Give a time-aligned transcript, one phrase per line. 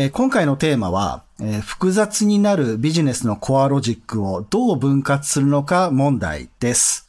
[0.00, 7.07] え、今回のテーマは、え、複雑になるビジネスのコアロジックをどう分割するのか問題です。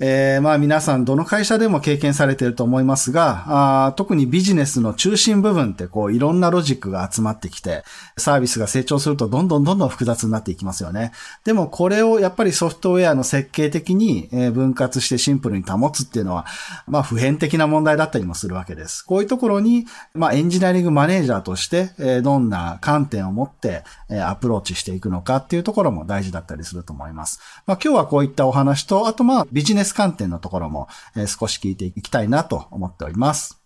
[0.00, 7.82] えー、まあ皆さんどの会社でも経験されていると思いますが、あ特にビジネスの中心部分ってこういろんなロジックが集まってきて、
[8.16, 11.10] サービスが成長するとどんどんどんどん複雑になっていきますよね。
[11.44, 16.46] でもこれをやっぱりソフトウェアの設計的に分割してシンプルに保つっていうのは、
[16.86, 19.02] まあ普遍的な問題だったりもするわけです。
[19.02, 23.82] こういうところに、まあエンジニアリングマネージャーとして、どんな観点を持って
[24.24, 27.40] アプローチしていくのかっていうところも大事だったりすると思います。
[27.66, 33.60] まあ今日はこういったお話と、あとまあビジネスス観点のところも、え少し聞いていきたいなと思っております。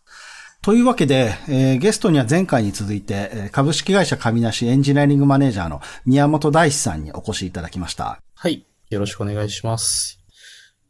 [0.63, 8.21] というわけで、えー、ゲストには前回に続いて、株式会社上梨エンジニアリングマネージャーの宮本大志さんにお越しいただきました。
[8.35, 8.65] はい。
[8.89, 10.21] よろしくお願いします。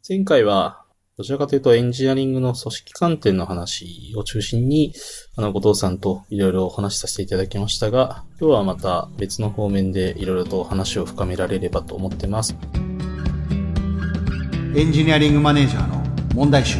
[0.07, 0.83] 前回は、
[1.17, 4.93] どちらかというとエンジニアリングの組織観点の話を中心に、
[5.35, 12.55] あの、後藤さんといろいろお話しさせていただきましたが、今日はまた別の方面でいろいろと話を深められればと思ってます。
[14.75, 16.79] エンジニアリングマネージャーの問題集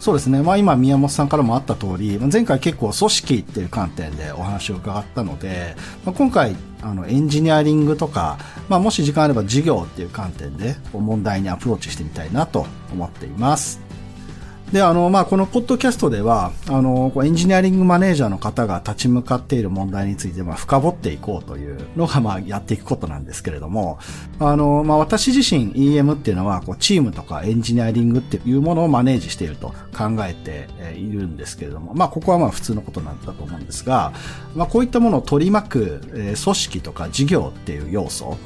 [0.00, 0.42] そうですね。
[0.42, 8.38] まあ今宮本さんからもあった通り、前回結構組織っていう観点でお話を伺ったので、まあ、今回あのエンジニアリングとか、
[8.70, 13.81] まあもし時間あれば事業っていう観点で問題にアプローチしてみたいなと思っています。
[14.72, 23.98] で、あの、まあ、このポッドキャストでは、あの、エンジニアリングマネージャーの方が立ち向かっている問題について、まあ、深掘っていこうというのが、まあ、やっていくことなんですけれども、
[24.40, 34.14] あの、まあ、私自身 EM っていうのは、こう、チームとかエンジニアリングっていうものをマネージしていると考えているんですけれども、まあ、ここはまあ、普通のことなんだと思うんですが、
[34.54, 38.38] まあ、こういったものを取り巻く、え組織とか事業っていう要素、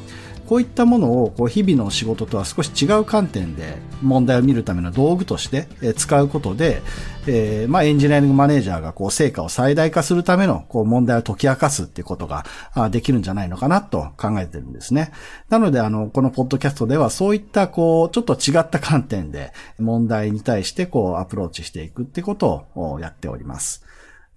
[0.49, 6.83] こういったものをこう日々の仕事とは少し違う観点で問題を見るための道具として使うことで、
[7.27, 12.45] えー、まあエンジニアリングマネージャーがこう成果を最大化するためのこう問題を解き明かすっていうことが
[12.91, 15.13] できるんじゃないのかなと考えてるんですね。
[15.49, 23.85] なのであの、このポッドキャストではそういったこう、ちょっと違った観点で問題に対してこうアプローチしていくってことをやっております。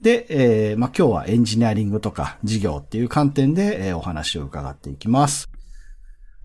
[0.01, 5.48] で、えー、まあ、今日はエンジニアリングとか事業っていう観点で、えー、お話を伺っていきます。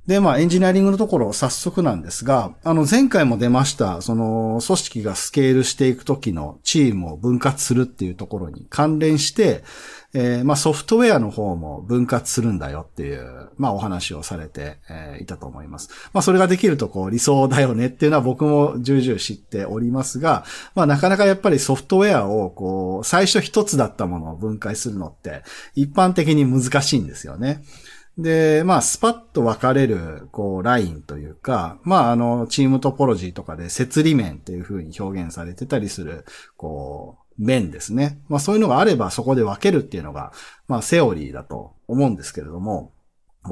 [0.06, 9.64] で、まあ、エンジニアリングのところ、早速なんですが、あの、前回も出ました、その、組織がスケールしていくときのチームを分割するっていうところに関連して、
[10.12, 15.88] えー、まあ、ソフトウェアの方も分割するんだよっていう、まあ、お話をされて、えー、いたと思います。
[16.12, 20.44] まあ、それができると、こう、理想だよねっていうのは僕も重々知っておりますが、
[20.74, 25.42] まあ、なかなかやっぱりソフトウェアを、こう、最初一つだったものを分解するのって、
[25.74, 27.64] 一般的に難しいんですよね。
[28.16, 36.24] で、まあ、スパッと分かれる、こう、ラインというか、まあ、あの、チームトポロジーとかで、設理面っていう風に表現されてたりする、
[36.56, 38.20] こう、面ですね。
[38.28, 40.32] まあ、そういうのがあれば、そこで分けるっていうのが、
[40.68, 42.92] まあ、セオリーだと思うんですけれども、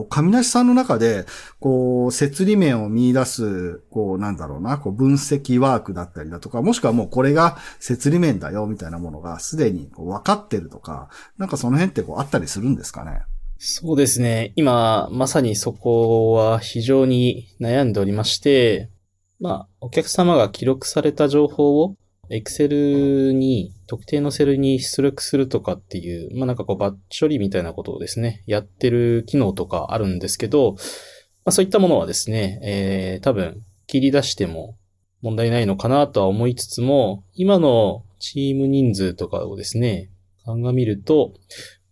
[0.08, 1.26] 上梨さんの中で、
[1.58, 13.22] こう、設理面を見出す、こう、なんだろうな、こう、分析ワークだったりだとか、もしくはもうこれが設理面だよ、みたいなものがすでに分かってるとか、なんかその辺ってこう、あったりするんですかね？
[13.64, 14.52] そうですね。
[14.56, 18.90] 今、まさにそこは非常に悩んでおりまして、
[19.38, 21.94] まあ、お客様が記録された情報を
[22.28, 34.76] Excel に、特定のセルに出力するとかっていう、まあなんかこうバッチ処理みたいなことをですね、やってる機能とかあるんですけど、まあそういったものはですね、えー、多分切り出しても
[35.20, 40.10] 問題ないのかなとは思いつつも、今のチーム人数とかをですね、
[40.44, 41.34] 鑑みると、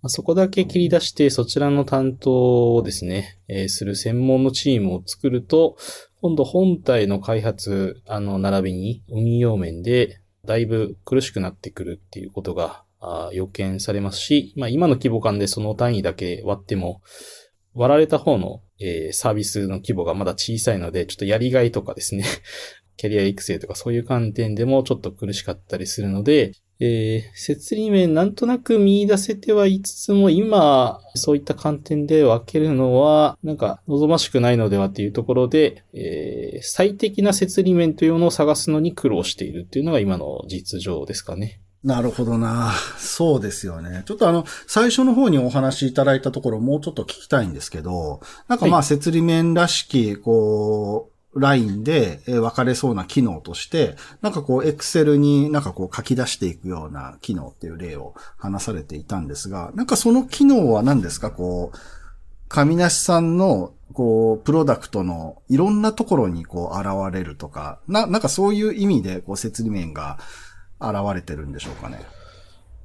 [0.07, 5.77] そこだけ切り出してそちらの担当をですね、えー、する専門のチームを作ると、
[6.23, 12.85] 今度本体の開発、あの、並びに運用面でだいぶ苦しくなってくるっていうことが
[13.33, 17.03] 予見されますし、まあ今の規模感でその単位だけ割っても、
[17.75, 22.25] 割られた方の、えー、サービスの規模がまだ小さいので、ちょっとやりがいとかですね、
[22.97, 41.61] キャリア育成とかそういう観点でもちょっと苦しかったりするので、えー、設理面なんとなく見出せてはいつつも、今、そういった観点で分けるのは、なんか望ましくないのではっていうところで、えー、最適な設理面というのを探すのに苦労しているっていうのが今の実情ですかね。
[41.83, 42.73] なるほどな。
[42.99, 44.03] そうですよね。
[44.05, 61.31] ちょっとあの、最初の方にお話しいただいたところもうちょっと聞きたいんですけど、なんかまあ、設理面らしき、こう、ラインで分かれそうな機能として、なんかこう、エクセルになんかこう書き出していくような機能っていう例を話されていたんですが、なんかその機能は何ですか？
[61.31, 61.79] こう、
[62.49, 70.19] 上梨さんの、こう、プロダクトのいろんなところにこう現れるとか、な、なんかそういう意味で、こう、設理面が、
[70.83, 72.01] 現れてるんでしょうかね？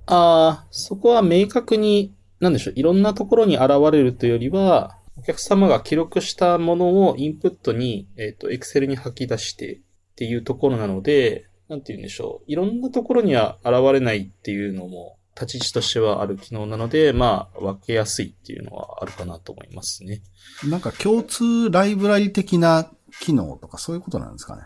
[0.08, 9.80] ああ、そこは明確に、なんでしょう、いろんなところに現れるというよりは、お客様が記録したものをインプットに、えっ、と、エクセルに吐き出してっ
[10.16, 12.52] ていうところなので、なんて言うんでしょう。
[12.52, 20.22] いろんなところには現れないっていうのも、立ち位置としてはある機能なので、まあ、分けやすいっていうのはあるかなと思いますね。
[20.70, 22.90] なんか共通ライブラリ的な
[23.20, 24.64] 機能とかそういうことなんですかね。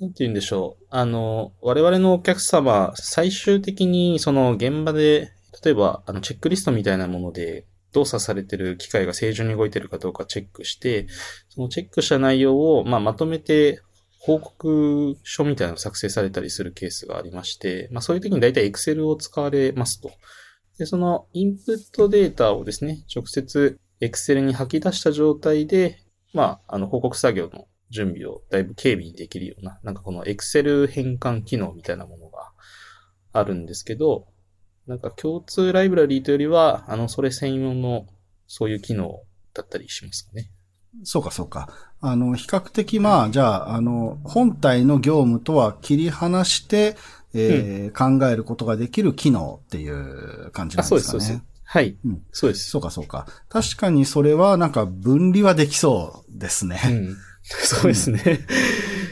[0.00, 0.84] なんて言うんでしょう。
[0.90, 5.32] あの、我々のお客様、最終的にその現場で、
[5.64, 7.64] 例えば、あの、チェックリストみたいなもので、
[7.94, 11.06] 動作されてる機械が正常に動いてるかどうかチェックして、
[11.48, 13.80] そのチェックした内容を、まあ、まとめて
[14.20, 20.10] 報告書みたいなのを作成されたりするケースがありまして、まあそういう時に大体 Excel を使われますと。
[20.78, 25.98] で、そのインプットデータをですね、直接 Excel に吐き出した状態で、
[26.32, 32.50] まあ、あの報告作業の準備をだいぶ軽微にできるような、なんかこの Excel 変換機能みたいなものが
[33.32, 34.26] あるんですけど、
[34.86, 38.06] なんか共通ライブラリーというよりは、あの、それ専用の
[38.46, 39.22] そういう機能
[39.54, 40.50] だったりしますかね。
[41.02, 41.68] そうか、そうか。
[42.00, 46.96] あの、比較的まあ、じゃあ、あの、本体の業務とは切り離して、
[47.32, 51.00] えー、うん、考えることができる機能っていう感じなんですかね。
[51.00, 51.54] そうです、そうです。
[51.64, 51.96] はい。
[52.04, 52.22] うん。
[52.30, 52.70] そうです。
[52.70, 53.26] そうか、そうか。
[53.48, 56.80] 確かにそれはなんか分離はできそうですね。
[56.84, 57.16] うん。
[57.42, 58.46] そうですね。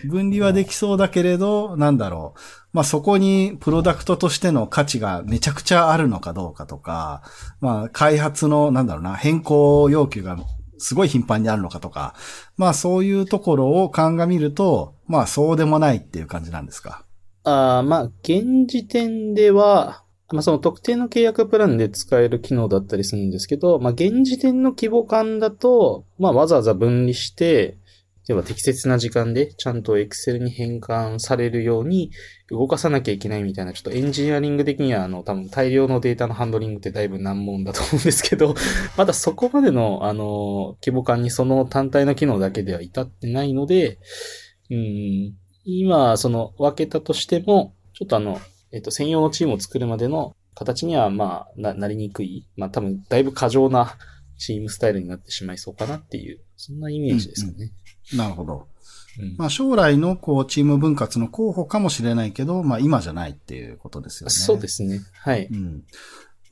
[0.05, 2.41] 分離はできそうだけれど、なんだろう。
[2.73, 7.23] まあそこにプロダクトとしての価値がめちゃくちゃあるのかどうかとか、
[7.61, 10.39] まあ開発の、なんだろうな、変更要求が
[10.79, 12.15] すごい頻繁にあるのかとか、
[12.57, 17.05] まあそういうところを鑑みると、まあそうでもないっていう感じなんですか？
[17.45, 20.03] ああ、まあ現時点では、
[20.33, 27.77] まあその特定の契約プランで使える機能だったりするんですけど、まあ現時点の規模感だと、まあわざわざ分離して、
[28.29, 32.13] 例えば適切な時間でちゃんと Excel に変換されるように
[32.51, 38.55] 動かさなきゃいけないみたいな、ちょっとエンジニアリング的にはあの多分大量のデータのハンドリングってだいぶ難問だと思うんですけど、
[38.97, 43.99] まだそこまでのあの規模感にその単体の機能だけでは至ってないので、
[44.71, 45.35] うん、
[45.65, 48.41] 今その分けたとしても、ちょっとあの、
[48.71, 53.97] えっと専用のチームを作るまでの形にはまあななりにくい、まあ多分だいぶ過剰な
[54.39, 57.57] チームスタイルになってしまいそうかなっていう、そんなイメージですかね。
[57.57, 57.73] うんうん
[58.15, 58.69] なるほど。
[59.19, 64.31] うん、まあ将来のこうチーム分割の候補かもしれないけど、まあ今じゃないっていうことですよね。
[64.31, 65.01] そうですね。
[65.15, 65.47] はい。
[65.51, 65.85] うん、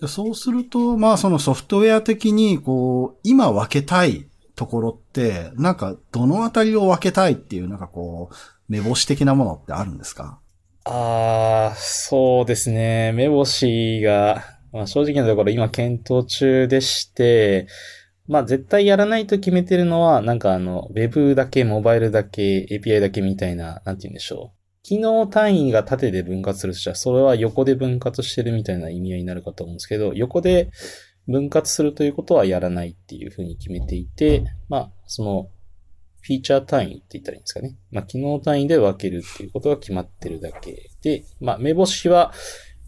[0.06, 4.26] そうすると、まあそのソフトウェア的にこう、今分けたい
[4.56, 8.35] ところって、なんかどのあたりを分けたいっていうなんかこう、
[8.69, 10.38] 目星的なものってあるんですか？
[10.85, 13.12] ああ、そうですね。
[13.12, 17.67] 目星が、まあ、正直なところ今検討中でして、
[18.30, 24.60] まあ絶対やらないと決めてるのは、なんかあの、ウェブだけ、モバイルだけ、API だけみたいな、なんて言うんでしょう。
[24.84, 30.70] 機能単位が縦で分割するとしたら、それは横で分割してるみたいな意味合いになるかと思うんですけど、横で
[31.26, 35.48] 分割するということはやらないっていうふうに決めていて、まあ、その、
[36.20, 37.74] フィーチャー単位って言ったらいいんですかね。
[37.90, 42.32] まあ、機能単位で分けるっていうことが決まってるだけで、まあ、目星は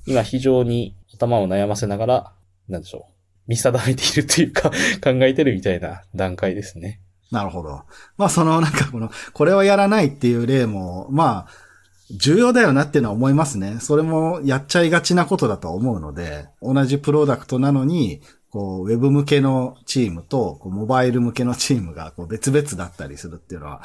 [0.06, 2.32] 今非常に頭を悩ませながら、
[2.68, 3.11] なんでしょう。
[3.46, 4.70] 見定めているというか
[5.02, 7.00] 考えてるみたいな段階ですね。
[7.30, 7.82] なるほど。
[8.18, 11.52] まあそのなんかこの、これはやらないっていう例も、まあ、
[12.10, 13.78] 重要だよなっていうのは思いますね。
[13.80, 18.20] それもやっちゃいがちなことだと思うので、同じプロダクトなのに、
[18.50, 23.82] こう、ウェブ向けのチームと、こうモバイル向けのチームがこう別々だったりするっていうのは、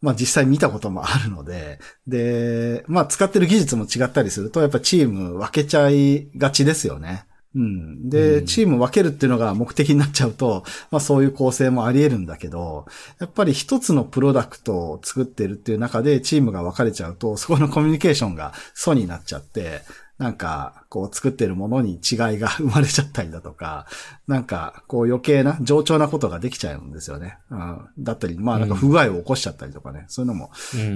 [0.00, 7.26] まあ実際見たこともあるので、で、まあ使ってる技術も違ったりすると、やっぱチーム分けちゃいがちですよね。
[7.56, 8.10] うん。
[8.10, 12.84] で、チーム分けるっていうのが目的になっちゃうと、 まあそういう構成もあり得るんだけど、
[13.18, 19.80] やっぱり一つのプロダクトを作ってるっていう中でチームが分かれちゃうと、そこのコミュニケーションが素になっちゃって、
[20.18, 21.98] なんか、こう作ってるものに違い
[22.38, 23.86] が 生まれちゃったりだとか、
[24.26, 27.38] なんか、こう余計な、冗長なことができちゃうんですよね。
[27.50, 30.50] うん、だったり、まあなんか不具合を起こしちゃったりとかね、うん、そういうのも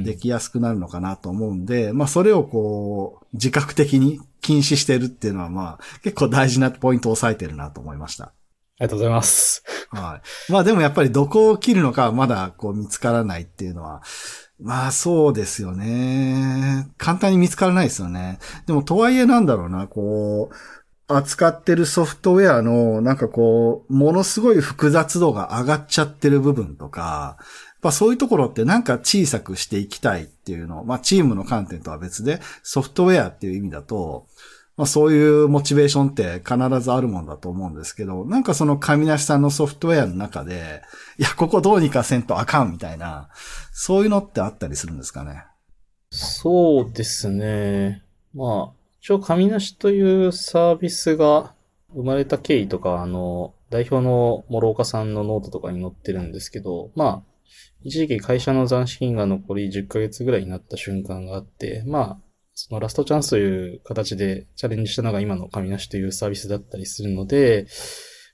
[0.04, 8.24] できやすくなるのかなと思うんで、うん、まあそれをこう、自覚的に禁止してるっていうのはまあ、結構大事なポイントを押さえてるなと思いました。
[8.80, 9.62] ありがとうございます。
[9.90, 10.52] はい。
[10.52, 14.02] まあでもやっぱりどこを切るのかまだこう見つからないっていうのは、
[14.62, 16.88] まあそうですよね。
[16.98, 18.38] 簡単に見つからないですよね。
[18.66, 20.54] でもとはいえなんだろうな、こう、
[21.12, 27.46] 扱ってるソフトウェアの、なんかこう、ものすごい複雑度が上がっちゃってる部分とか、やっ
[27.80, 34.26] ぱそういうところってなんか小さくしていきたいっていうの、まあチームの観点とは別で、ソフトウェアっていう意味だと、
[34.80, 40.80] まあそういうモチベーションって必ずあるもんだと思うんですけど、なんかその上梨さんのソフトウェアの中で、
[41.18, 43.28] いや、ここどうにかせんとあかんみたいな、
[43.72, 45.44] そういうのってあったりするんですかね？
[46.08, 48.02] そうですね。
[48.32, 48.72] まあ、
[49.02, 51.52] 一応、カミナシというサービスが
[51.92, 57.22] 生まれた経緯とか、あの、代表の諸岡さんのノートとかに載ってるんですけど、まあ、
[57.82, 62.29] 一時期会社の残資金が残り10ヶ月ぐらいになった瞬間があって、まあ、
[62.68, 67.66] そのラストチャンスという形でチャレンジしたのが今のカミナシというサービスだったりするので、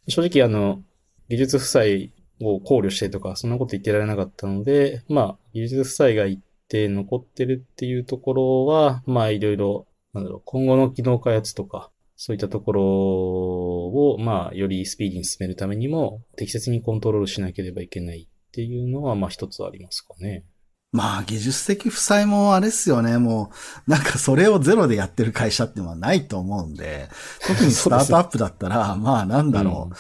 [0.09, 0.83] 正直あの、
[1.29, 20.45] 技術負債を考慮してとか、そんなこと言ってられなかったので、まあ、技術負債が一定残ってるっていうところは、まあ、いろいろ、なんだろう、今後の機能開発とか、そういったところを、まあ、よりスピーディーに進めるためにも、適切にコントロールしなければいけないっていうのは、まあ、一つありますかね。
[20.93, 23.19] まあ、技術的負債もあれですよね。
[23.19, 23.51] も
[23.87, 27.09] う、なんかそれをゼロでやってる会社っていうのはないと思うんで、
[27.47, 29.91] 特に スタートアップだったら、まあなんだろう。
[29.91, 29.97] うん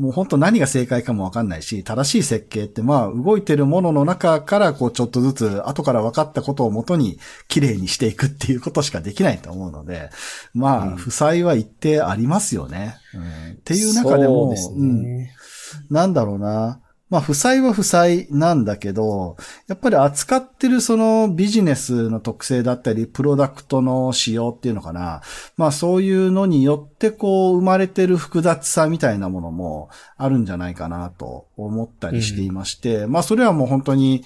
[0.00, 7.18] もう本当何が正解かもわかんないし、正しい設計ってまあ動いてるものの中からこうちょっとずつ後から分かったことをもとに
[7.48, 10.08] 綺麗にしていくっていうことしかできないと思うので、
[10.54, 12.96] まあ、負債は一定ありますよね。
[13.12, 15.34] うん、っていう中でも、でね、
[15.90, 16.80] うん、なんだろうな。
[17.10, 19.36] まあ、負債は負債なんだけど、
[19.66, 25.20] やっぱり扱ってるそのビジネスの特性だったり、プロダクトの仕様っていうのかな。
[25.56, 34.24] まあ、そういうのによってこう、生まれてる複雑さみたいなものもあるんじゃないかなと思ったりしていまして、うん、まあ、それはもう本当に、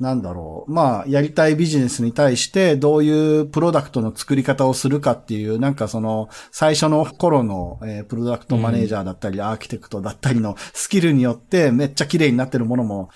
[0.00, 0.72] なんだろう。
[0.72, 13.10] まあ、やりたいビジネスに対してどういうプロダクトの作り方をするかっていう、なんかその、最初の頃の、えー、プロダクトマネージャーだったり、アーキテクトだったりのスキルによってめっちゃ綺麗になってるものも、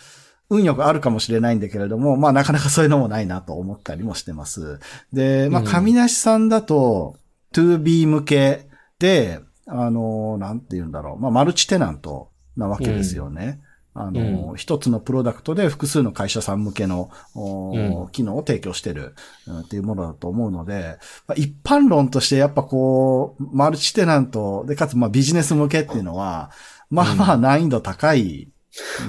[0.51, 4.79] 運よくあるかもしれないんだけれども、まあなかなかそういうのもないなと思ったりもしてます。
[5.13, 7.17] で、まあ、神梨さんだと、
[7.53, 8.69] 2B 向け
[8.99, 11.21] で、あの、なんて言うんだろう。
[11.21, 13.61] まあ、マルチテナントなわけですよね。
[14.01, 19.15] あの、一、うん、つのプロダクトで複数の会社さん向けの、うん、機能を提供してる、
[19.47, 26.51] うん、っていうものだと思うので、まあ、一般論としてやっぱこう、マルチテナントで、かつまあビジネス向けっていうのは、
[26.91, 28.49] まあまあ難易度高い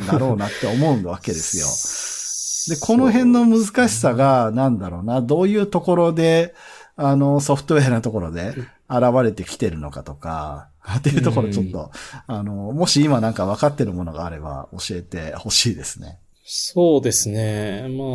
[0.03, 2.75] んだろうなって思うわけですよ。
[2.75, 6.55] で、この辺の難しさが、なんだろうな、どういうところで、
[6.95, 8.53] あの、ソフトウェアなところで
[8.89, 11.91] 現れてきてるのかとか、っていうところちょっと、
[12.27, 16.19] うん、あの、もし今なんか分かってるものがあれば教えてほしいですね。
[16.43, 17.87] そうですね。
[17.89, 18.07] まあ、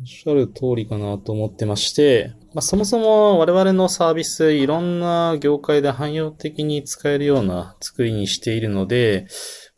[0.00, 9.26] おっしゃる通りかなと思ってまして、まあ、そもそも我々のサービス、いろんな業界で汎用的に使えるような作りにしているので、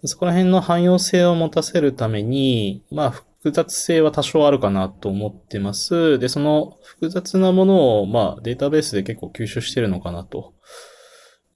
[0.05, 6.19] そこら辺の汎用性を持たせるために、まあ、複雑性は多少あるかなと思ってます。
[6.19, 10.55] で、その複雑なものを、まあ、データベースで結構吸収してるのかなと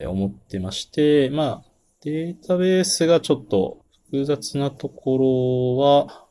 [0.07, 1.63] 思ってまして、まあ、
[2.03, 6.27] データベースがちょっと複雑なところは、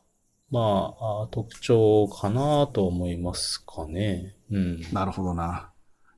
[0.50, 4.34] まあ、特徴かなと思いますかね。
[4.50, 4.82] うん。
[4.92, 5.70] なるほどな。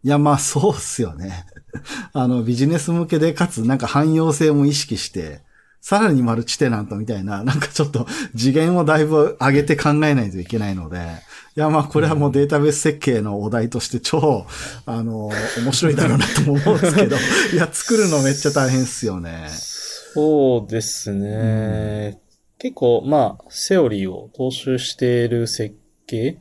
[0.05, 1.45] いや、まあ、そうっすよね。
[2.13, 5.43] あの、ビジネス向けで、かつ、なんか汎用性も意識して、
[5.83, 10.99] さらにマルチテナントみたいな、 なんかちょっと次元をだいぶ上げて考えないといけないので、
[11.57, 14.47] いや、まあ、これはもうデータベース設計のお題として超、
[14.87, 17.17] あの、面白いだろうなとも思うんですけど、
[17.53, 19.49] いや、作るのめっちゃ大変っすよね。
[19.51, 22.15] そうですね。
[22.15, 22.19] うん、
[22.59, 25.75] 結構、まあ、セオリーを踏襲している設
[26.07, 26.39] 計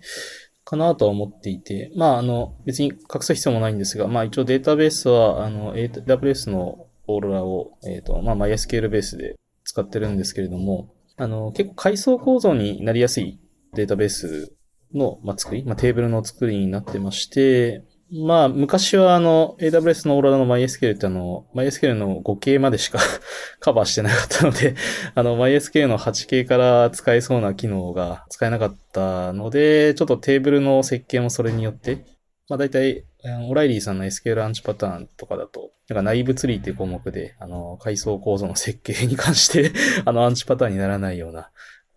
[0.63, 13.39] かなとは思っていて、まあ、あの、別に隠す必要もないんですが、まあ、一応データベースは、あの、AWS のオーロラを、えっ、ー、と、まあ、MySQL ベースで使ってるんですけれども、あの、結構階層構造になりやすい
[13.73, 14.53] データベース
[14.93, 22.99] の、まあ、作り、まあ、テーブルの作りになってまして、まあ、昔はあの、AWS のオーロラの MySQL ってあの、MySQL の 5K までしか
[23.61, 24.75] カバーしてなかったので、
[25.15, 32.03] あの、MySQL の 8K から使えそうな機能が使えなかったので、ちょっとテーブルの設計もそれによって、
[32.51, 33.05] まあ大体、
[33.49, 39.71] オライリーさんの SQL アンチパターンとかだと、なんか内部ツリーっていう項目で、あの、階層構造の設計に関して
[40.03, 41.49] あの、アンチパターンにならないようなこ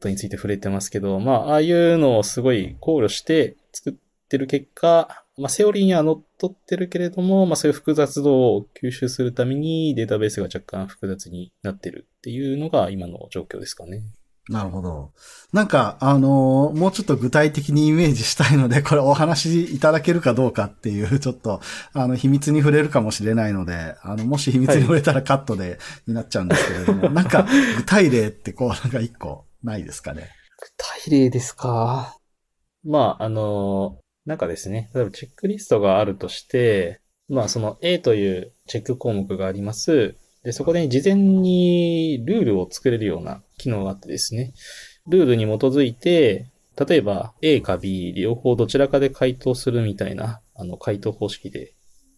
[0.02, 3.94] とについて触れてますけど、まあ、ああいうのをすごい考慮して作っ
[4.28, 14.02] てる結果、まあ、セオリーには乗っ取ってるけれども、まあ、そういう複雑度を吸収するためにデータベースが若干複雑になってるっていうのが今の状況ですかね。
[14.50, 15.12] なるほど。
[15.54, 21.60] なんか、あのー、もうちょっと具体的にイメージしたいので、これお話いただけるかどうかっていう、 ちょっと、
[21.94, 27.46] あの、秘密に触れるかもしれないので、あの、もし秘密に触れたらカットで、になっちゃうんですけれども、はい、なんか、
[27.78, 30.28] 具体例ってこう、なんか一個ないですかね？
[30.60, 32.18] 具体例ですか？
[32.84, 40.16] まあ、あの、なんかですね、例えばチェックリストがあるとして、まあ、その A というチェック項目があります。
[40.44, 44.52] で、そこで事前にルールを作れるような機能があってですね、
[45.08, 46.50] ルールに基づいて、
[46.88, 51.74] 例えば A か B 両方どちらかで回答するみたいなあの、回答方式で、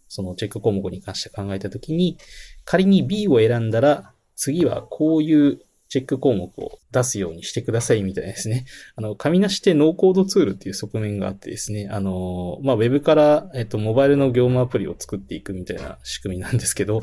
[0.09, 2.19] そのチェック項目に関して考えたときに、
[2.65, 8.67] 仮に B を選んだら、次はこういうチェック項目を出すようにしてくださいみたいですね。
[8.97, 17.01] あの、紙なしでノーコードツールっていう側面があってですね、あの、まあ、ウェブから、えっと、モバイルの業務アプリを作っていくみたいな仕組みなんですけど、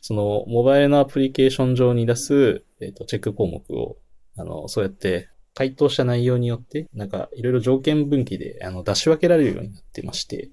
[0.00, 3.98] その、モバイルのアプリケーション上に出す、えっと、チェック項目を、
[4.36, 10.50] あの、そうやって回答した内容によって、なんか、いろいろ条件分岐で、あの、出し分けられるようになってまして、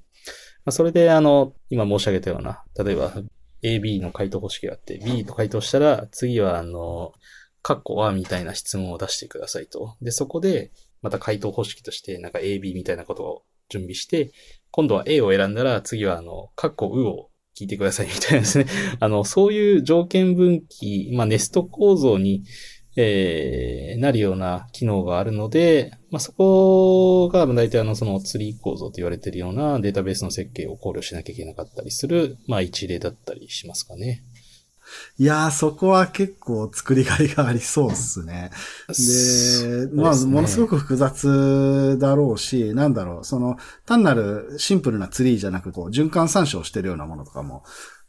[0.63, 3.15] まあ、それで、あの、今申し上げたような、例えば、
[3.63, 7.13] AB の回答方式があって、B と回答したら、次は、あの、
[7.61, 9.95] カッコはみたいな質問を出してくださいと。
[10.01, 14.31] で、そこで、また回答方式として、なんか AB みたいなことを準備して、
[14.71, 18.65] 今度は A を選んだら、次はあの、カッコうを聞いてくださいみたいなですね。
[18.99, 22.43] あの、そういう条件分岐、まあ、ネスト構造に、
[22.97, 34.25] えー、なるような機能があるので、まあ、そこが大体あのそのツリー構造と言われているようなデータベースの設計を考慮しなきゃいけなかったりする、まあ一例だったりしますかね。
[35.17, 38.51] いやー、そこは結構作りがいがありそうっすね。
[38.87, 47.63] で、まあ、ものすごく複雑だろうし、なんだろう、その、単なるシンプルなツリーじゃなく、こう、循環参照してるようなものとかも、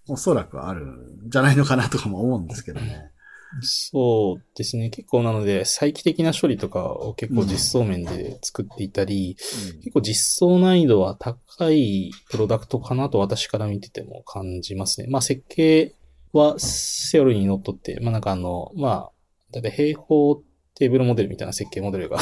[0.08, 3.12] おそらくあるんじゃないのかなとかも思うんですけどね。
[3.60, 4.88] そうですね。
[4.88, 9.36] 結構なので、再帰的な処理とかを結構実装面で作っていたり、
[9.74, 15.06] うん、結構実装難易度は高いプロダクトかなと私から見てても感じますね。
[15.10, 15.94] まあ設計
[16.32, 19.10] はセオリーにのっとって、まあなんかあの、まあ、
[19.52, 20.42] だいたい平方
[20.74, 22.18] テーブルモデルみたいな設計モデルが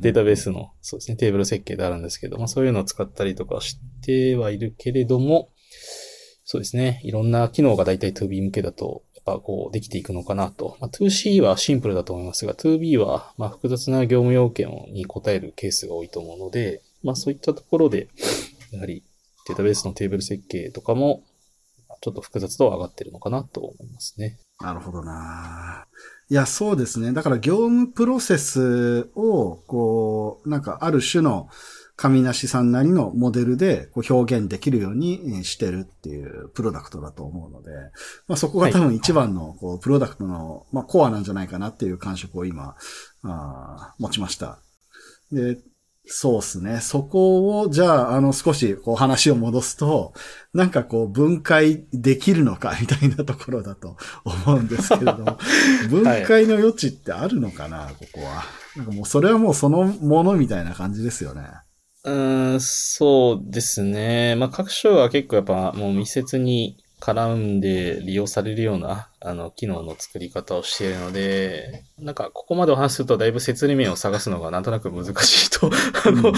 [0.00, 5.50] データベースの、そうですね、テーブル設計であるんですけど、まあそういうのを使ったりとかしてはいるけれども、
[6.44, 10.78] そうですね、いろんな機能がだいたい 2B 向けだと、やっぱこうできていくのかなと。
[10.80, 18.08] まあ、2C はシンプルだと思いますが、2B はまあ複雑な業務要件に応えるケースが多いと思うので、まあそういったところで、
[18.72, 19.02] やはり
[19.48, 21.22] データベースのテーブル設計とかも
[22.00, 24.38] ちょっと複雑度は上がってるのかなと思いますね。
[24.60, 25.86] なるほどな
[26.30, 27.12] いや、そうですね。
[27.12, 31.48] だから業務プロセスを、こう、なんかある種の
[31.98, 37.72] 神梨さんなりのモデルでこう表現できるようにしてるっていうプロダクトだと思うので、
[38.28, 42.76] まあそこが多分一番のこうプロダクトの、まあ、コアなんじゃないかなっていう感触を今、
[43.24, 44.60] あ持ちました。
[45.32, 45.58] で、
[46.10, 46.80] そうっすね。
[46.80, 50.14] そこを、じゃあ、あの、少し、こう、話を戻すと、
[50.54, 55.38] なんかこう、分解できるのか、みたいなところだと思うんですけれども、
[55.90, 58.44] 分解の余地ってあるのかな、はい、ここは。
[58.76, 61.42] なんかもう、それはもうそのものみたいな感じですよね。
[62.04, 62.10] う
[62.54, 64.34] ん、そうですね。
[64.36, 75.70] まあ、各省は結構やっぱ、もう密接に絡んで利用されるような、あの、機能の作り方をしているので、なんか、ここまでお話するとだいぶ説理面を探すのがなんとなく難しいと
[76.04, 76.32] あの、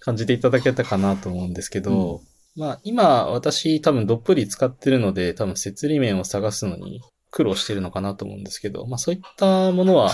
[0.00, 2.22] 感じていただけたかなと思うんですけど、
[2.56, 10.10] うん、まあ、今、私多分どっぷり使ってるので、多分説理面を探すのに苦労してるのかなと思うんですけど、まあそういったものは、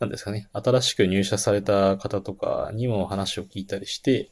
[0.00, 4.30] なんですかね、新しく入社された方とかにも話を聞いたりして、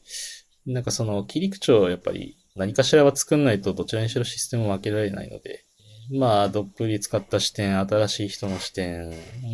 [0.65, 5.65] なんかその切り口をやっぱり何かしらは作んないとどちらにしろシステムを分けられないので、
[6.11, 9.11] まあ、どっぷり使った視点、新しい人の視点、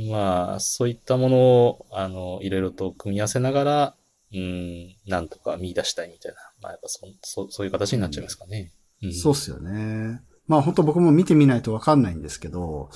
[0.09, 3.95] まあ、そういったものを、あの、いろいろと組み合わせながら、
[4.33, 8.71] うん、なんとか見出したいみたいな、まあ、やっぱそそそういう形になっちゃいますかね。
[9.03, 10.21] うん、そうっすよね。
[10.47, 12.89] まあ、本当僕も見てみないとわかんないんですけど、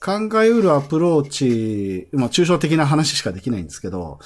[0.00, 4.18] 考えうるアプローチ、まあ、抽象的な話しかできないんですけど、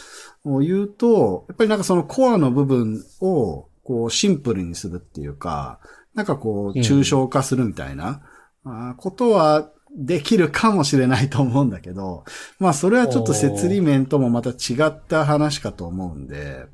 [0.44, 5.81] 言うと、やっぱりなんかそのコアの部分を、こう、シンプルにするっていうか、
[6.14, 8.22] なんかこう、抽象化するみたいな、
[8.64, 12.22] うん、ことはできるかもしれないと思うんだけど、
[12.61, 16.66] まあそれはちょっと設理面ともまた違った話かと思うんで、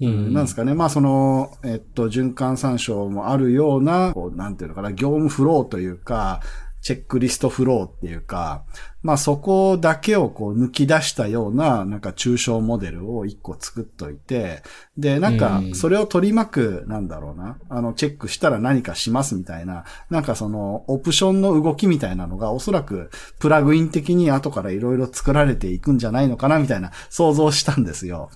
[0.00, 0.72] うん、なんですかね。
[0.72, 6.40] まあその、えっと、循環参照もあるような、こうなんていうのかな、業務フローというか、
[6.80, 8.64] チェックリストフローっていうか、
[9.06, 14.64] まあそこだけをこう抜き出したような、なんか抽象モデルを一個作っといて、
[14.98, 28.30] で、なんかそれを取り巻く、なんだろうな、あの、チェックしたら何かしますみたいな、なんかその、オプションの動きみたいなのがおそらくプラグイン的に後からいろいろ作られていくんじゃないのかなみたいな想像したんですよ。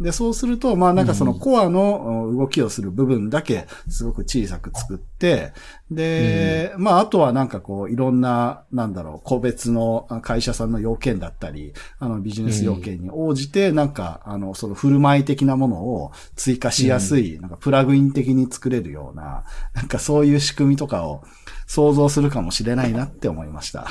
[0.00, 5.52] で、そうすると、まあなんかそのコアの動きをする部分だけすごく小さく作って、
[5.90, 19.44] で、まああとはなんかこういろんな、なんだろう、個別の会社さんの要件だったり、あのビジネス要件に応じて、なんか、あの、その振る舞い的なものを追加しやすい、なんかプラグイン的に作れるような、
[19.74, 21.22] なんかそういう仕組みとかを
[21.66, 23.88] 想像するかもしれないなって思いました。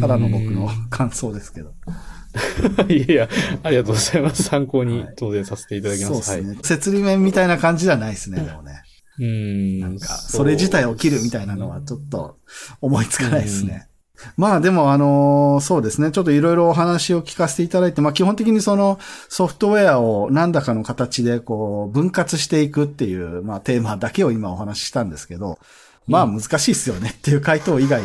[0.00, 1.74] ただの僕の感想ですけど。
[2.88, 3.28] いやいや、
[3.62, 4.42] ありがとうございます。
[4.44, 6.22] 参考に当然させていただきます。
[6.22, 6.58] そうですね。
[6.62, 8.82] 設理面みたいな感じではないですね、でもね。
[9.18, 9.80] うん。
[9.80, 12.38] なんか、それ自体を切るみたいなのはちょっと
[12.80, 13.88] 思いつかないですね。
[14.36, 16.10] まあでもあの、そうですね。
[16.10, 25.58] ちょっといろいろお話を聞かせていただいて、まあ基本的にそのソフトウェアを何らかの形でこう分割していくっていう、まあテーマだけを今お話ししたんですけど、
[26.06, 28.02] まあ難しいっすよねっていう回答以外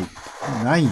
[0.64, 0.86] ない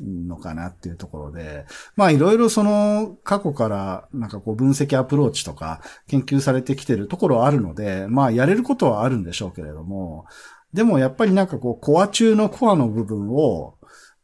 [0.00, 1.64] のかなっていうところで、
[1.96, 10.26] まあいろいろその過去からなんかこう分析アプローチとか研究されてきてるところはあるので、まあやれることはあるんでしょうけれども、
[10.74, 13.76] でもやっぱりなんかこうコア中のコアの部分を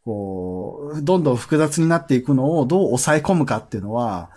[0.07, 4.31] こう、どんどん複雑になっていくのをどう抑え込むかっていうのは、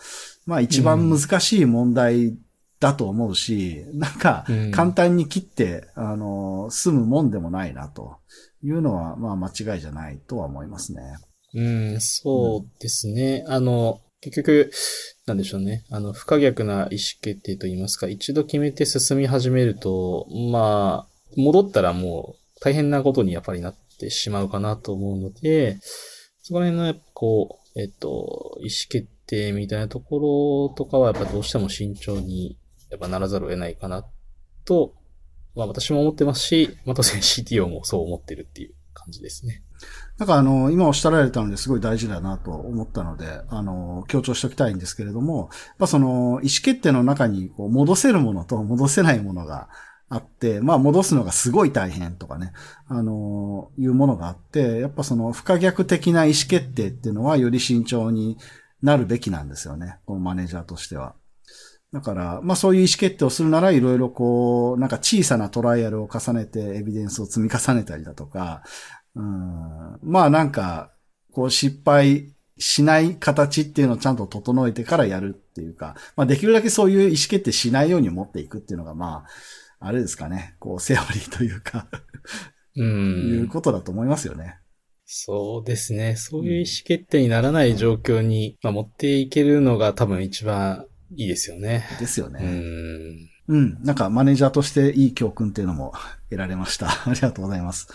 [0.47, 2.35] まあ一番難しい問題
[2.79, 8.17] だと思うし、うん、なんか簡単に切って、あの、済むもんでもないなと
[8.63, 11.01] いうのは、まあ間違いじゃないとは思いますね。
[11.53, 13.43] うん、そうですね。
[13.45, 14.71] うん、あの、結局、
[15.27, 15.85] なんでしょうね。
[15.91, 16.89] あの、不可逆な意思
[17.21, 25.79] 決定といいますか、一度決めて進み始めると、まあ、戻ったらもう大変なことにやっぱりなっててしまうかなと思うので、
[26.41, 32.57] そこら辺のやっぱこう、えっと、意思決定みたいなところとかはやっぱどうしても慎重に
[32.89, 34.05] やっぱならざるを得ないかな
[34.65, 34.95] と、
[35.55, 39.63] まあ私も思ってますし、また CTO もそう思ってるっていう感じですね。
[40.17, 49.69] なんかあの、今おっしゃられたのですごい大事だなと思ったので、あの、強調しておきたいんですけれども、やっぱその、意思決定の中にこう戻せるものと戻せないものが
[50.09, 52.51] あって、まあ戻すのがすごい大変とかね、
[52.87, 58.37] あの、いうものがあって、やっぱその不可逆的な意思決定っていうのはより慎重に
[58.81, 59.97] なるべきなんですよね。
[60.05, 61.15] このマネージャーとしては。
[61.93, 68.63] だから、まあそういう意思決定をするならいろいろこう、なんか小さなトライアルを重ねてエビデンスを積み重ねたりだとか、
[69.15, 70.91] うん、まあなんか、
[71.31, 79.29] こう失敗しない形っていうのをちゃんと整えてからやるっていうか、まあできるだけそういう意思決定しないように持っていくっていうのがまあ、
[79.79, 81.87] あれですかね、こう、セオリーというか
[82.75, 82.85] うん。
[82.85, 84.59] いうことだと思いますよね。
[85.05, 86.15] そうですね。
[86.15, 91.85] そういう意思決定にならない状況に、まあ、持っていけるのが多分一番いいですよね。
[91.99, 92.39] ですよね。
[93.47, 93.57] うん。
[93.57, 93.83] うん。
[93.83, 95.93] なんかマネージャーとしていい教訓っていうのも
[96.29, 96.89] 得られました。
[96.89, 97.87] ありがとうございます。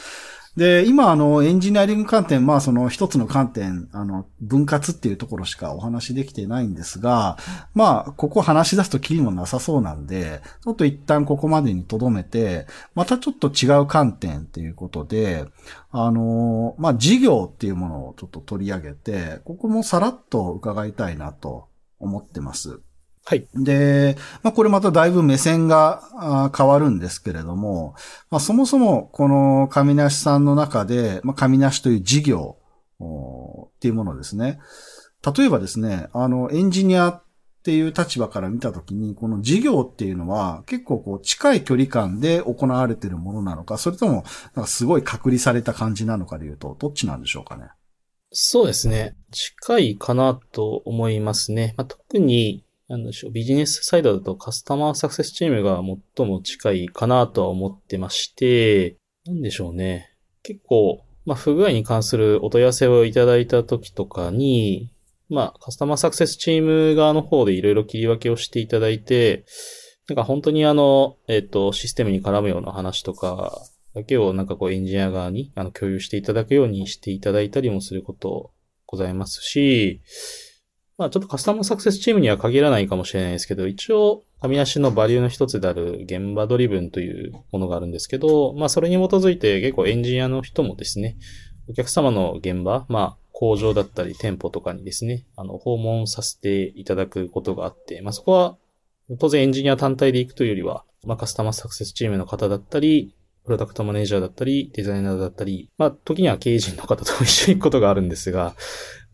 [0.57, 7.39] で、今、あの、エンジニアリング観点、まあ、その一つの観点、あの、分割っていうところしかお話できてないんですが、
[7.75, 15.45] まあ、ここ話し出すとキリもなさそうなんで、ちょっと一旦ここまでに留めて、またちょっと違う観点っていうことで、
[15.91, 21.67] あの、まあ、事業っていうものをちょっと取り上げて、ここもさらっと伺いたいなと
[21.99, 22.81] 思ってます。
[23.27, 23.49] はい。
[23.55, 27.95] で、まあ、これまただいぶ目線が変わるんですけれども、
[28.31, 32.59] まあ、そもそもこの神梨さんの中で、まあ、神梨という事業
[33.01, 34.61] っていうものですね。
[35.37, 37.23] 例えばですね、あの、エンジニアっ
[37.65, 47.69] ていう立場から見たときに、この事業っていうのは結構こう近い距離感で行われているものなのか、それともなんかすごい隔離された感じなのかでいうと、どっちなんでしょうかね。
[48.33, 49.17] そうですね。
[49.31, 51.73] 近いかなと思いますね。
[51.79, 55.81] まあ、特になんでしょう、ビジネスサイドだとカスタマーサクセスチームが
[56.17, 60.11] 最も近いかなとは思ってまして、なんでしょうね。
[60.43, 64.91] 結構、まあ、不具合に関するお問い合わせをいただいた時とかに、
[65.31, 69.47] まあ、カスタマーサクセスチーム側の方でいろいろ切り分けをしていただいて、
[70.09, 73.63] なんか本当にあの、えっ、ー、と、システムに絡むような話とか
[73.95, 78.51] だけをなんかこうエンジニア側にあの共有していただくようにしていただいたりもすること
[78.87, 80.03] ございますし、
[80.97, 91.17] まあちょっとカスタマーサクセスチームには限らないかもしれないですけど、一応、神梨のバリューの一つである現場ドリブンというものがあるんですけど、まあそれに基づいて結構エンジニアの人もですね、
[91.69, 98.57] お客様の現場、まあ工場だったり店舗とかにですね、あの、訪問させていただくことがあって、まあそこは
[99.19, 108.55] 当然エンジニア単体で行くというよりは、まあカスタマーサクセスチームの方だったり、プロダクトマネージャーだったり、デザイナーだったり、まあ時には経営陣の方と一緒に行くことがあるんですが、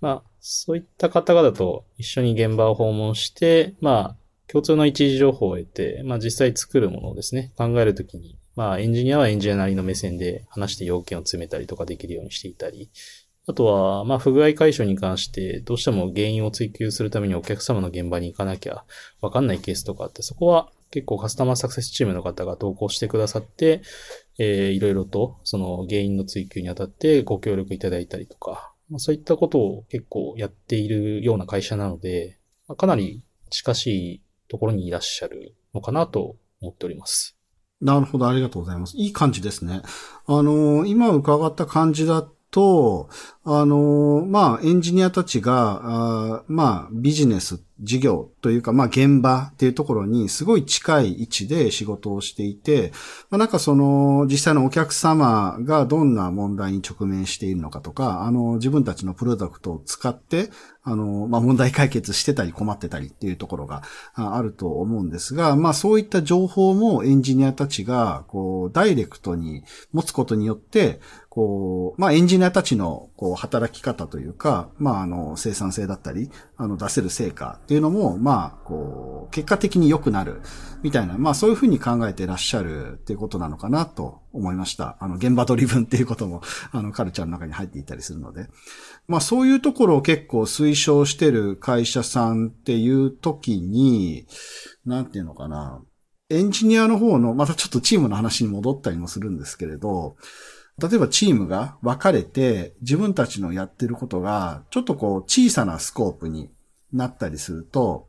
[0.00, 4.16] まあそういった方々と一緒に現場を訪問して、まあ、
[4.48, 12.90] 共通の一時情報を得て、まあ実際作るものをですね、考えるときに、まあエンジニアはエンジニアなりの目線で話して要件を詰めたりとかできるようにしていたり、
[13.46, 18.84] あとは、まあ不具合解消に関してどうしても原因を追求するためにお客様の現場に行かなきゃ
[19.20, 23.82] わかんないケースとかあって、そこは結構カスタマーサクセスチームの方が投稿してくださって、
[24.38, 37.36] えー、いろいろとその原因の追求にあたってご協力いただいたりとか、まあ、そういったことを結構やっているような会社なので、まあ、かなり近しいところにいらっしゃるのかなと思っております。
[37.80, 38.96] なるほど、ありがとうございます。
[38.96, 39.82] いい感じですね。
[40.26, 43.08] あの、今伺った感じだと、
[43.44, 52.92] あの、まあ、エンジニアたちが、あまあ、ビジネス、事業というか、まあ、現場っていうところにすごい近い位置で仕事をしていて、
[53.30, 60.50] まあ、なんかその、実際のお客様がどんな問題に直面しているのかとか、あの、自分たちのプロダクトを使って、
[60.82, 63.82] あの、まあ、問題解決してたり困ってたりっていうところが
[64.14, 80.42] あると思うんですが、まあ、そういった情報もエンジニアたちが、こう、ダイレクトに持つことによって、こう、まあ、エンジニアたちの、こう、働き方というか、まあ、あの、生産性だったり、あの、出せる成果っていうのも、まあ、こう、結果的に良くなる、
[80.82, 84.96] みたいな、まあ、そういうふうに考えてらっしゃるっていうことなのかなと思いました。
[84.98, 88.48] あの、現場ドリブンっていうことも、 あの、カルチャーの中に入っていたりするので。
[89.06, 94.26] まあ、そういうところを結構推奨してる会社さんっていう時に、
[94.84, 95.80] なんていうのかな。
[96.28, 100.16] エンジニアの方の、またちょっとチームの話に戻ったりもするんですけれど、
[100.80, 106.50] 例えばチームが分かれて自分たちのやってることがちょっとこう小さなスコープに
[106.92, 108.08] なったりすると、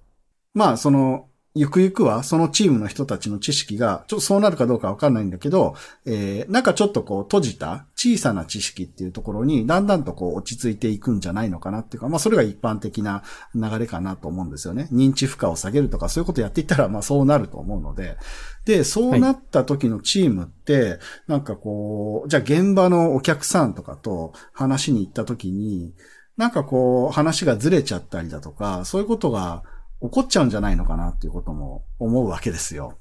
[0.53, 14.87] まあそのゆくゆくはそのチームの人たちの知識が、ちょっとそうなるかどうかわかんないんだけど、えー、なんかちょっとこう閉じた小さな知識っていうところにだんだんとこう落ち着いていくんじゃないのかなっていうか、まあそれが一般的な流れかなと思うんですよね。
[14.93, 18.17] 認知負荷を下げるとかそういうことやっていったらまあそうなると思うので。
[18.63, 25.93] で、そうなった時のチームって、なんかこう、じゃあ現場のお客さんとかと話に行った時に、
[26.37, 29.63] なんかこう話がずれちゃったりだとか、そういうことが
[30.01, 32.97] 起こっちゃうんじゃないのかなっていうことも思うわけですよ。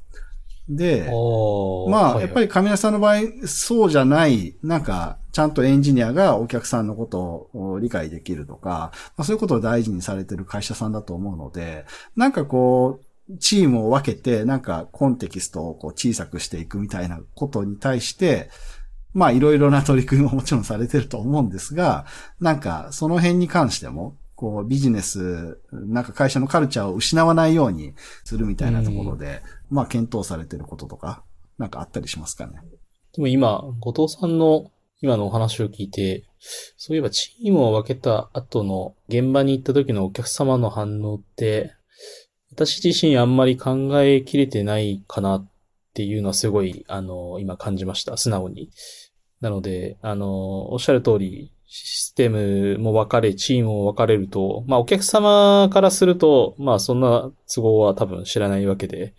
[0.68, 1.10] で、
[1.90, 11.86] まあ、やっぱり神谷さんの場合、そうじゃない、なんか、ちゃんとエンジニアがお客さんのことを理解できるとか、まあ、そういうことを大事にされてる会社さんだと思うので、
[12.16, 18.50] なんかこう、チームを分けて、なんかコンテキストをこう小さくしていくみたいなことに対して、
[19.12, 22.06] まあいろいろな取り組みももちろんされてると思うんですが、
[22.40, 27.92] なんかその辺に関しても、こうビジネス、なんか会社のカルチャーを失わないように
[28.24, 31.22] するみたいなところで、まあ検討されてることとか、
[31.58, 32.54] なんかあったりしますかね？
[33.12, 34.70] でも今、後藤さんの
[35.02, 36.24] 今のお話を聞いて、
[36.78, 41.74] そういえばチームを分けた後の現場に行った時のお客様の反応って、
[42.50, 45.48] 私自身あんまり考えきれてないかなっ
[45.92, 48.16] ていうのはすごい、あの、今感じました。
[48.16, 48.70] 素直に。
[49.42, 59.14] なので、あの、おっしゃる通り、システムも分かれ、チームも分かれると、まあお客様からすると、まあそんな都合は多分知らないわけで、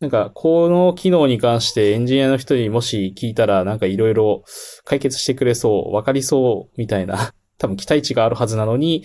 [0.00, 4.42] なんかこの機能に関してエンジニアの人にもし聞いたらなんかいろいろ
[4.84, 9.04] 解決してくれそう、分かりそうみたいな、 多分期待値があるはずなのに、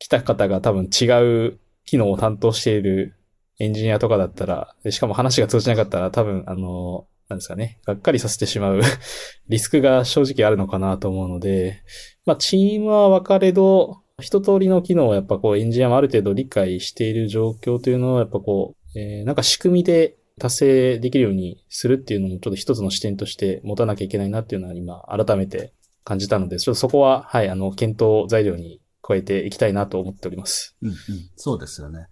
[0.00, 1.04] 来た方が多分違
[1.46, 3.14] う機能を担当している
[3.60, 8.80] エンジニアとかだったら、しかも話が通じなかったら多分あの、なんですかね、がっかりさせてしまう
[9.48, 11.82] リスクが正直あるのかなと思うので、
[12.24, 25.72] まあ、チームは分かれど、一通りの機能をやっぱこうエンジニアもある程度理解している状況というのはやっぱこう、えー、なんか仕組みで達成できるようにするっていうのもちょっと一つの視点として持たなきゃいけないなっていうのは今改めて
[26.04, 30.74] 感じたので、ちょっとそこは、はい、あの、検討材料に加えていきたいなと思っております。
[30.80, 30.96] うんうん。
[31.36, 32.06] そうですよね。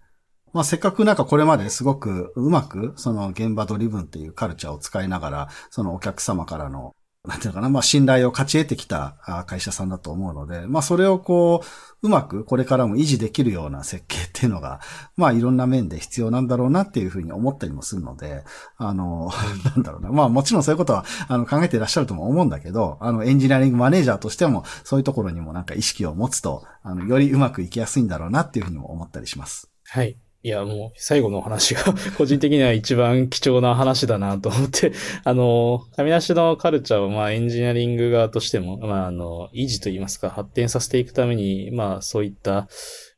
[0.57, 6.95] まあ、せっかくなんかこれまですごくうまく、その現場ドリブンっていうカルチャーを使いながら、そのお客様からの、
[7.27, 14.79] なんていうのかな、まあ、信頼を勝ち得てきた会社さんだと思うので、まあ、それをこう、うまくこれからも維持できるような設計っていうのが、
[15.15, 18.43] まあ、いろんな面で必要なんだろうなっていうふうに思ったりもするので、
[18.77, 19.29] あの、
[19.75, 20.09] なんだろうな。
[20.09, 29.69] まあ、もちろんそういうことは、あの、考えていらっしゃるとも思うんだけど、あの、エンジニアリングマネージャーとしても、そういうところにもなんか意識を持つと、あの、よりうまくいきやすいんだろうなっていうふうにも思ったりします。
[29.85, 30.17] はい。
[30.47, 31.83] いや、もう、最後の話が
[32.17, 34.93] 個人的には一番貴重な話だなと思って
[35.25, 42.69] あの、神梨のカルチャーを、まあ、エンジニアリング側としても、まあ、あの、維持といいますか、発展させていくために、まあ、そういった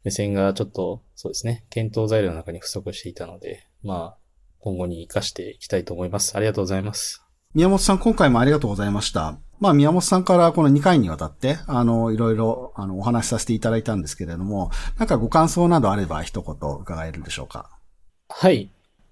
[0.03, 4.17] 目線がちょっと、そうですね、検討材料の中に不足していたので、まあ、
[4.57, 6.35] 今後に活かしていきたいと思います。
[6.35, 7.21] ありがとうございます。
[7.53, 9.37] 宮本さん、今回もありがとうございました。
[9.59, 17.69] まあ、宮本さんからこの2回にわたって、あの、いろいろ、あの、お話しさせていただいたんですけれども、なんかご感想などあれば一言伺えるでしょうか？
[18.29, 18.69] はい。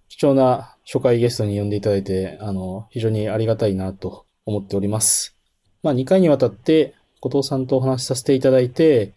[0.07, 5.35] 貴重な初回ゲストに呼んでいただいて、あの、非常にありがたいなと思っております。
[5.83, 9.15] まあ、2回にわたって、後藤さんとお話しさせていただいて、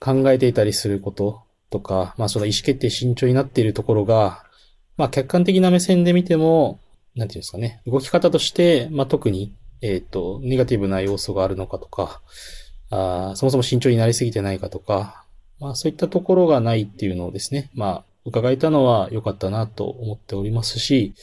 [0.00, 4.44] 考えていたりすることとか、まあ、その意思決定慎重になっているところが、
[4.96, 6.80] まあ、客観的な目線で見ても、
[7.14, 12.20] なんていうんですかね、動き方として、まあ、特にえっ、ー、と、ネガティブな要素があるのかとか、
[12.90, 15.24] あそもそも慎重になりすぎてないかとか、
[15.60, 21.14] まあそういったところがないっていうのをですね、まあ伺えたのは良かったなと思っておりますし、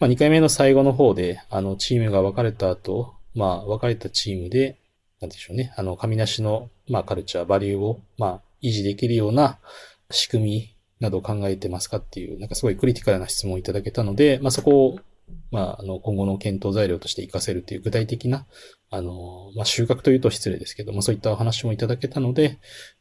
[0.00, 4.78] まあ2回目の最後の方で、あのチームが分かれた後、まあ分かれたチームで
[5.22, 9.58] なんでしょうね、あの、神梨の、まあ、カルチャー、バリューを、まあ、維持できるような
[10.10, 15.00] 仕組みなどを考えてますかっていう、なんかすごいクリティカルな質問をいただけたので、まあ、そこを、
[15.50, 18.46] まあ、あの、今後の検討材料として活かせるという具体的な、
[18.90, 22.58] あの、まあ、収穫というと失礼ですけども、そういったお話もいただけたので、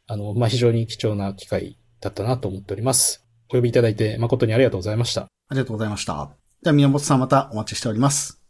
[0.08, 3.26] あの、まあ、非常に貴重な機会だったなと思っております。
[3.50, 5.22] お呼びいただいて誠にありがとうございました。
[5.22, 6.32] ありがとうございました。
[6.64, 8.42] では、宮本さんまたお待ちしております。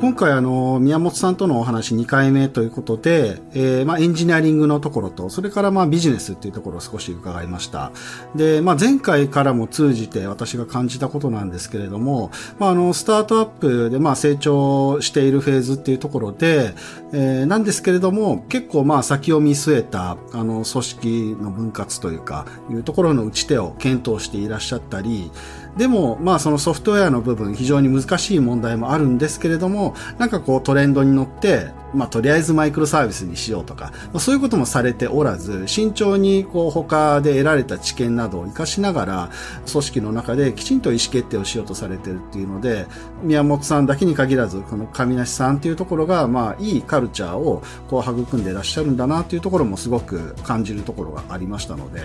[0.00, 7.90] 今回あの、宮本さんとのお話2回目ということで、えー、まあエンジニアリングのところと、それからまあビジネスっていうところを少し伺いました。
[8.36, 12.30] で、まあ前回からも通じて私が感じたことなんですけれども、
[12.60, 16.74] まああの、スタートアップでまあ成長しているフェーズっていうところで、
[17.12, 25.32] えー、なんですけれども、結構まあ先を見据えた、あの、組織の分割というか、いうところの打ち手を検討していらっしゃったり、
[25.78, 39.30] でも、まあそのソフトウェアの部分非常に難しい問題もあるんですけれども、なんかこうトレンドに乗って、まあとりあえずマイクロサービスにしようとか、まあ、そういうこともされておらず、慎重にこう他で得られた知見などを活かしながら、
[39.70, 42.86] 組織の中できちんと意思決定をしようとされてるっていうので、
[43.22, 52.00] 宮本さんだけに限らず、この上梨さんっていうところが、まあいいカルチャーをこう育んでいらっしゃるんだなっていうところもすごく感じるところがありましたので、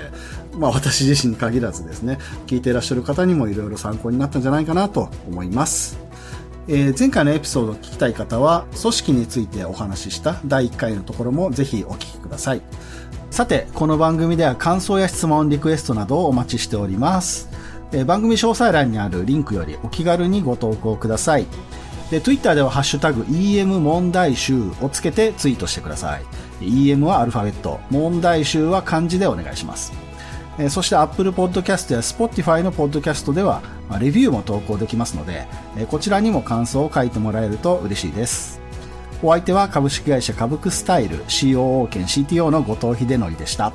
[0.57, 6.02] まあ私自身に限らずですね、聞いていらっしゃる方にもいろいろ参考になったんじゃないかなと思います。
[6.67, 12.62] えー、前回のエピソードを聞きたい方は、組織についてお話しした第1回のところもぜひお聞きください。
[13.32, 17.49] さて、この番組では感想や質問、リクエストなどをお待ちしております。
[17.91, 21.47] え、番組詳細欄にあるリンクよりお気軽にご投稿ください。
[22.12, 26.23] で、Twitter ではハッシュタグ EM 問題集をつけてツイートしてください。
[26.62, 29.91] EM はアルファベット、問題集は漢字でお願いします。
[30.59, 38.61] えそして Apple Podcast や Spotify の Podcast では、まレビューも投稿できますので、えこちらにも感想を書いてもらえると嬉しいです。
[39.23, 43.71] お相手は株式会社株クスタイル COO 兼 CTO の後藤秀則でした。